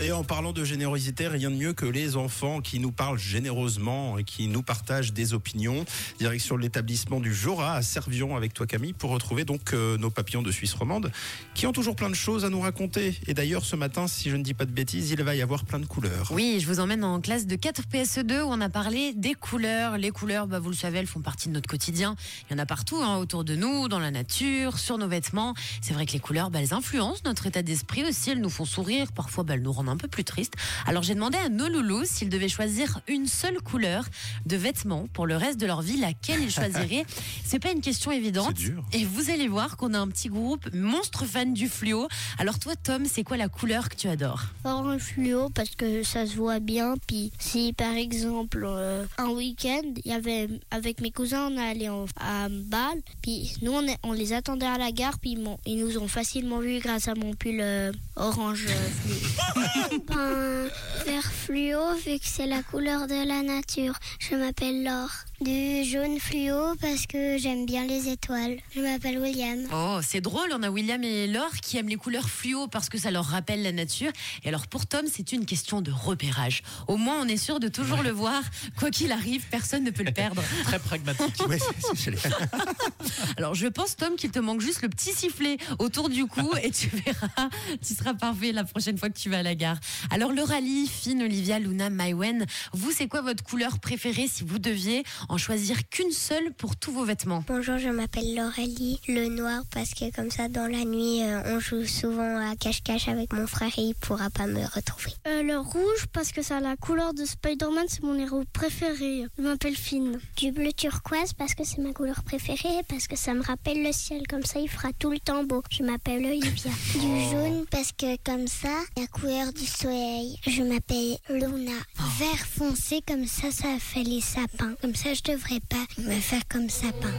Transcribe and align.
Et 0.00 0.12
en 0.12 0.24
parlant 0.24 0.52
de 0.52 0.64
générosité, 0.64 1.28
rien 1.28 1.50
de 1.50 1.56
mieux 1.56 1.72
que 1.72 1.86
les 1.86 2.16
enfants 2.16 2.60
qui 2.60 2.78
nous 2.78 2.92
parlent 2.92 3.18
généreusement 3.18 4.18
et 4.18 4.24
qui 4.24 4.48
nous 4.48 4.62
partagent 4.62 5.12
des 5.12 5.34
opinions. 5.34 5.84
Direction 6.18 6.56
l'établissement 6.56 7.20
du 7.20 7.34
Jora 7.34 7.74
à 7.74 7.82
Servion 7.82 8.36
avec 8.36 8.54
toi 8.54 8.66
Camille 8.66 8.92
pour 8.92 9.10
retrouver 9.10 9.44
donc 9.44 9.72
euh, 9.72 9.96
nos 9.98 10.10
papillons 10.10 10.42
de 10.42 10.50
Suisse 10.50 10.74
romande 10.74 11.10
qui 11.54 11.66
ont 11.66 11.72
toujours 11.72 11.96
plein 11.96 12.10
de 12.10 12.14
choses 12.14 12.44
à 12.44 12.50
nous 12.50 12.60
raconter. 12.60 13.18
Et 13.26 13.34
d'ailleurs 13.34 13.64
ce 13.64 13.76
matin, 13.76 14.06
si 14.08 14.30
je 14.30 14.36
ne 14.36 14.42
dis 14.42 14.54
pas 14.54 14.66
de 14.66 14.72
bêtises, 14.72 15.10
il 15.10 15.22
va 15.22 15.34
y 15.34 15.42
avoir 15.42 15.64
plein 15.64 15.78
de 15.78 15.86
couleurs. 15.86 16.30
Oui, 16.32 16.58
je 16.60 16.66
vous 16.66 16.80
emmène 16.80 17.04
en 17.04 17.20
classe 17.20 17.46
de 17.46 17.56
4 17.56 17.82
PSE2 17.82 18.42
où 18.42 18.48
on 18.48 18.60
a 18.60 18.68
parlé 18.68 19.12
des 19.14 19.34
couleurs. 19.34 19.98
Les 19.98 20.10
couleurs, 20.10 20.46
bah, 20.46 20.58
vous 20.58 20.70
le 20.70 20.76
savez, 20.76 20.98
elles 20.98 21.06
font 21.06 21.20
partie 21.20 21.48
de 21.48 21.54
notre 21.54 21.68
quotidien. 21.68 22.16
Il 22.48 22.54
y 22.54 22.56
en 22.56 22.62
a 22.62 22.66
partout 22.66 22.96
hein, 22.96 23.16
autour 23.16 23.44
de 23.44 23.54
nous, 23.54 23.88
dans 23.88 23.98
la 23.98 24.10
nature, 24.10 24.78
sur 24.78 24.98
nos 24.98 25.08
vêtements. 25.08 25.54
C'est 25.82 25.94
vrai 25.94 26.06
que 26.06 26.12
les 26.12 26.20
couleurs, 26.20 26.50
bah, 26.50 26.60
elles 26.60 26.74
influencent 26.74 27.22
notre 27.24 27.46
état 27.46 27.62
d'esprit 27.62 28.04
aussi. 28.04 28.30
Elles 28.30 28.40
nous 28.40 28.50
font 28.50 28.64
sourire, 28.64 29.12
parfois 29.12 29.44
bah, 29.44 29.54
elles 29.54 29.62
nous 29.62 29.73
rendent 29.74 29.88
un 29.90 29.96
peu 29.96 30.08
plus 30.08 30.24
tristes. 30.24 30.54
Alors 30.86 31.02
j'ai 31.02 31.14
demandé 31.14 31.36
à 31.38 31.48
nos 31.48 31.68
loulous 31.68 32.04
s'ils 32.04 32.28
devaient 32.30 32.48
choisir 32.48 33.00
une 33.08 33.26
seule 33.26 33.60
couleur 33.60 34.04
de 34.46 34.56
vêtements 34.56 35.06
pour 35.12 35.26
le 35.26 35.36
reste 35.36 35.58
de 35.60 35.66
leur 35.66 35.82
vie, 35.82 35.98
laquelle 35.98 36.40
ils 36.42 36.50
choisiraient. 36.50 37.04
C'est 37.44 37.58
pas 37.58 37.70
une 37.72 37.80
question 37.82 38.10
évidente. 38.10 38.54
C'est 38.56 38.70
dur. 38.70 38.84
Et 38.92 39.04
vous 39.04 39.30
allez 39.30 39.48
voir 39.48 39.76
qu'on 39.76 39.92
a 39.94 39.98
un 39.98 40.08
petit 40.08 40.28
groupe 40.28 40.72
monstre 40.72 41.24
fan 41.26 41.52
du 41.54 41.68
fluo. 41.68 42.08
Alors 42.38 42.58
toi, 42.58 42.74
Tom, 42.76 43.04
c'est 43.06 43.22
quoi 43.24 43.36
la 43.36 43.48
couleur 43.48 43.88
que 43.88 43.96
tu 43.96 44.08
adores? 44.08 44.44
Orange 44.64 45.00
fluo 45.02 45.48
parce 45.50 45.70
que 45.76 46.02
ça 46.02 46.26
se 46.26 46.34
voit 46.36 46.60
bien. 46.60 46.94
Puis 47.06 47.32
si 47.38 47.72
par 47.72 47.94
exemple 47.94 48.64
euh, 48.66 49.04
un 49.18 49.28
week-end, 49.28 49.82
il 50.04 50.10
y 50.10 50.14
avait 50.14 50.48
avec 50.70 51.00
mes 51.00 51.10
cousins, 51.10 51.48
on 51.50 51.56
est 51.58 51.68
allé 51.70 51.88
en- 51.88 52.06
à 52.20 52.48
Bâle. 52.48 53.00
Puis 53.22 53.54
nous 53.62 53.72
on, 53.72 53.82
est- 53.86 53.98
on 54.02 54.12
les 54.12 54.32
attendait 54.32 54.66
à 54.66 54.78
la 54.78 54.92
gare. 54.92 55.18
Puis 55.18 55.36
ils 55.66 55.78
nous 55.78 55.98
ont 55.98 56.08
facilement 56.08 56.60
vu 56.60 56.78
grâce 56.80 57.08
à 57.08 57.14
mon 57.14 57.34
pull 57.34 57.58
euh, 57.60 57.92
orange 58.16 58.66
euh, 58.68 58.88
fluo. 59.02 59.63
ben, 60.06 60.68
vert 61.04 61.32
fluo 61.32 61.94
vu 61.94 62.18
que 62.18 62.26
c'est 62.26 62.46
la 62.46 62.62
couleur 62.62 63.06
de 63.06 63.26
la 63.26 63.42
nature. 63.42 63.98
Je 64.18 64.36
m'appelle 64.36 64.82
Laure. 64.82 65.24
Du 65.40 65.82
jaune 65.84 66.20
fluo 66.20 66.76
parce 66.80 67.06
que 67.06 67.36
j'aime 67.38 67.66
bien 67.66 67.84
les 67.86 68.08
étoiles. 68.08 68.56
Je 68.74 68.80
m'appelle 68.80 69.18
William. 69.18 69.58
Oh, 69.74 69.98
c'est 70.00 70.20
drôle, 70.20 70.48
on 70.52 70.62
a 70.62 70.70
William 70.70 71.02
et 71.02 71.26
Laure 71.26 71.50
qui 71.60 71.76
aiment 71.76 71.88
les 71.88 71.96
couleurs 71.96 72.28
fluo 72.30 72.68
parce 72.68 72.88
que 72.88 72.98
ça 72.98 73.10
leur 73.10 73.24
rappelle 73.24 73.62
la 73.62 73.72
nature. 73.72 74.12
Et 74.44 74.48
alors 74.48 74.68
pour 74.68 74.86
Tom, 74.86 75.02
c'est 75.12 75.32
une 75.32 75.44
question 75.44 75.80
de 75.82 75.90
repérage. 75.90 76.62
Au 76.86 76.96
moins, 76.96 77.20
on 77.20 77.26
est 77.26 77.36
sûr 77.36 77.58
de 77.58 77.66
toujours 77.66 78.02
le 78.02 78.10
voir. 78.10 78.42
Quoi 78.78 78.90
qu'il 78.90 79.10
arrive, 79.10 79.44
personne 79.50 79.82
ne 79.82 79.90
peut 79.90 80.04
le 80.04 80.12
perdre. 80.14 80.42
Très 80.64 80.78
pragmatique. 80.78 81.34
Ouais, 81.48 81.58
Alors 83.36 83.54
je 83.54 83.66
pense, 83.66 83.96
Tom, 83.96 84.14
qu'il 84.16 84.30
te 84.30 84.38
manque 84.38 84.60
juste 84.60 84.82
le 84.82 84.88
petit 84.88 85.12
sifflet 85.12 85.58
autour 85.78 86.08
du 86.08 86.26
cou 86.26 86.48
et 86.62 86.70
tu 86.70 86.88
verras, 86.88 87.48
tu 87.86 87.94
seras 87.94 88.14
parfait 88.14 88.52
la 88.52 88.64
prochaine 88.64 88.96
fois 88.96 89.10
que 89.10 89.18
tu 89.18 89.28
vas 89.30 89.38
à 89.38 89.42
la 89.42 89.54
gare. 89.54 89.78
Alors 90.10 90.32
Lauralie, 90.32 90.86
Finn, 90.86 91.20
Olivia, 91.22 91.58
Luna, 91.58 91.90
Maïwen, 91.90 92.46
vous, 92.72 92.92
c'est 92.92 93.08
quoi 93.08 93.20
votre 93.20 93.42
couleur 93.42 93.78
préférée 93.78 94.28
si 94.28 94.44
vous 94.44 94.58
deviez 94.58 95.02
en 95.28 95.38
choisir 95.38 95.88
qu'une 95.88 96.10
seule 96.10 96.52
pour 96.52 96.76
tous 96.76 96.92
vos 96.92 97.04
vêtements 97.04 97.44
Bonjour, 97.46 97.78
je 97.78 97.88
m'appelle 97.88 98.34
Laurélie. 98.34 99.00
Le 99.08 99.28
noir 99.28 99.62
parce 99.72 99.90
que 99.90 100.14
comme 100.14 100.30
ça 100.30 100.48
dans 100.48 100.70
la 100.70 100.84
nuit 100.84 101.22
euh, 101.22 101.54
on 101.56 101.60
joue 101.60 101.84
souvent 101.86 102.50
à 102.50 102.56
cache-cache 102.56 103.08
avec 103.08 103.32
mon 103.32 103.46
frère 103.46 103.72
et 103.78 103.82
il 103.82 103.94
pourra 103.94 104.30
pas 104.30 104.46
me 104.46 104.64
retrouver. 104.64 105.12
Euh, 105.26 105.42
le 105.42 105.58
rouge 105.58 106.06
parce 106.12 106.32
que 106.32 106.42
ça 106.42 106.58
a 106.58 106.60
la 106.60 106.76
couleur 106.76 107.14
de 107.14 107.24
Spider-Man, 107.24 107.86
c'est 107.88 108.02
mon 108.02 108.18
héros 108.18 108.44
préféré. 108.52 109.26
Je 109.38 109.42
m'appelle 109.42 109.76
Finn. 109.76 110.18
Du 110.36 110.52
bleu 110.52 110.72
turquoise 110.72 111.32
parce 111.32 111.54
que 111.54 111.64
c'est 111.64 111.78
ma 111.78 111.92
couleur 111.92 112.22
préférée 112.22 112.82
parce 112.88 113.06
que 113.06 113.16
ça 113.16 113.34
me 113.34 113.42
rappelle 113.42 113.82
le 113.82 113.92
ciel 113.92 114.26
comme 114.28 114.44
ça 114.44 114.60
il 114.60 114.68
fera 114.68 114.88
tout 114.98 115.10
le 115.10 115.18
temps 115.18 115.44
beau. 115.44 115.62
Je 115.70 115.82
m'appelle 115.82 116.24
Olivia. 116.24 116.70
Du 116.94 117.30
jaune 117.30 117.64
parce 117.70 117.92
que 117.92 118.16
comme 118.24 118.46
ça 118.46 118.68
la 118.96 119.06
couleur 119.06 119.52
du 119.52 119.66
soleil. 119.66 120.38
Je 120.46 120.62
m'appelle 120.62 121.16
Luna. 121.28 121.78
Vert 122.18 122.46
foncé 122.46 123.00
comme 123.06 123.26
ça 123.26 123.50
ça 123.50 123.68
fait 123.78 124.02
les 124.04 124.20
sapins. 124.20 124.74
Comme 124.80 124.94
ça 124.94 125.13
je 125.14 125.22
devrais 125.22 125.60
pas 125.60 125.76
me 125.98 126.18
faire 126.20 126.42
comme 126.48 126.68
sapin. 126.68 127.12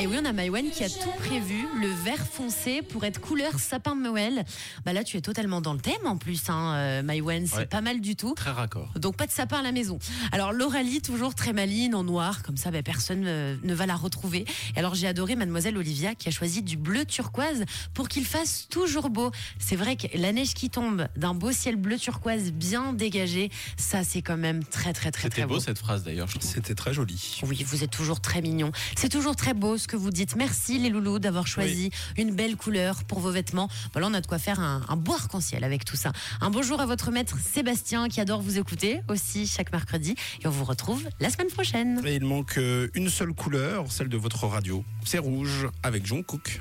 Et 0.00 0.06
oui, 0.06 0.16
on 0.22 0.24
a 0.24 0.32
Maïwen 0.32 0.70
qui 0.70 0.84
a 0.84 0.88
tout 0.88 1.10
prévu, 1.18 1.66
le 1.80 1.88
vert 1.88 2.24
foncé 2.24 2.82
pour 2.82 3.02
être 3.04 3.20
couleur 3.20 3.58
sapin 3.58 3.96
de 3.96 4.00
Noël. 4.02 4.44
Bah 4.86 4.92
là, 4.92 5.02
tu 5.02 5.16
es 5.16 5.20
totalement 5.20 5.60
dans 5.60 5.72
le 5.72 5.80
thème 5.80 6.06
en 6.06 6.16
plus, 6.16 6.40
hein, 6.48 6.74
euh, 6.76 7.02
Maïwen, 7.02 7.48
c'est 7.48 7.56
Ouais. 7.56 7.66
pas 7.66 7.80
mal 7.80 8.00
du 8.00 8.14
tout. 8.14 8.34
Très 8.34 8.52
raccord. 8.52 8.92
Donc 8.96 9.16
pas 9.16 9.26
de 9.26 9.32
sapin 9.32 9.58
à 9.58 9.62
la 9.62 9.72
maison. 9.72 9.98
Alors 10.30 10.52
Lauralie, 10.52 11.00
toujours 11.02 11.34
très 11.34 11.52
maline, 11.52 11.96
en 11.96 12.04
noir, 12.04 12.44
comme 12.44 12.56
ça 12.56 12.70
bah, 12.70 12.80
personne 12.84 13.24
euh, 13.26 13.56
ne 13.64 13.74
va 13.74 13.86
la 13.86 13.96
retrouver. 13.96 14.44
Et 14.76 14.78
alors 14.78 14.94
j'ai 14.94 15.08
adoré 15.08 15.34
mademoiselle 15.34 15.76
Olivia 15.76 16.14
qui 16.14 16.28
a 16.28 16.30
choisi 16.30 16.62
du 16.62 16.76
bleu 16.76 17.04
turquoise 17.04 17.64
pour 17.92 18.08
qu'il 18.08 18.24
fasse 18.24 18.68
toujours 18.70 19.10
beau. 19.10 19.32
C'est 19.58 19.74
vrai 19.76 19.96
que 19.96 20.06
la 20.16 20.30
neige 20.30 20.54
qui 20.54 20.70
tombe 20.70 21.08
d'un 21.16 21.34
beau 21.34 21.50
ciel 21.50 21.74
bleu 21.74 21.98
turquoise 21.98 22.52
bien 22.52 22.92
dégagé, 22.92 23.50
ça 23.76 24.04
c'est 24.04 24.22
quand 24.22 24.36
même 24.36 24.62
très 24.62 24.92
très 24.92 25.10
très 25.10 25.22
C'était 25.24 25.40
très 25.42 25.46
beau, 25.48 25.54
beau. 25.54 25.60
cette 25.60 25.78
phrase 25.78 26.04
d'ailleurs, 26.04 26.28
je 26.28 26.38
trouve. 26.38 26.48
C'était 26.48 26.76
très 26.76 26.94
joli. 26.94 27.40
Oui, 27.48 27.64
vous 27.66 27.82
êtes 27.82 27.90
toujours 27.90 28.20
très 28.20 28.40
mignon. 28.42 28.70
C'est 28.96 29.08
toujours 29.08 29.34
très 29.34 29.54
beau 29.54 29.76
ce 29.76 29.87
que 29.88 29.96
vous 29.96 30.10
dites. 30.10 30.36
Merci 30.36 30.78
les 30.78 30.90
loulous 30.90 31.18
d'avoir 31.18 31.48
choisi 31.48 31.90
une 32.16 32.32
belle 32.32 32.56
couleur 32.56 33.02
pour 33.04 33.18
vos 33.18 33.32
vêtements. 33.32 33.68
Voilà, 33.92 34.06
on 34.06 34.14
a 34.14 34.20
de 34.20 34.26
quoi 34.26 34.38
faire 34.38 34.60
un, 34.60 34.82
un 34.88 34.96
beau 34.96 35.14
arc-en-ciel 35.14 35.64
avec 35.64 35.84
tout 35.84 35.96
ça. 35.96 36.12
Un 36.40 36.50
bonjour 36.50 36.80
à 36.80 36.86
votre 36.86 37.10
maître 37.10 37.36
Sébastien 37.40 38.08
qui 38.08 38.20
adore 38.20 38.40
vous 38.40 38.58
écouter 38.58 39.00
aussi 39.08 39.46
chaque 39.46 39.72
mercredi. 39.72 40.14
Et 40.42 40.46
on 40.46 40.50
vous 40.50 40.64
retrouve 40.64 41.08
la 41.18 41.30
semaine 41.30 41.48
prochaine. 41.48 42.00
Et 42.04 42.16
il 42.16 42.24
manque 42.24 42.58
euh, 42.58 42.88
une 42.94 43.08
seule 43.08 43.32
couleur, 43.32 43.90
celle 43.90 44.08
de 44.08 44.16
votre 44.16 44.46
radio. 44.46 44.84
C'est 45.04 45.18
rouge 45.18 45.66
avec 45.82 46.06
John 46.06 46.22
Cook. 46.22 46.60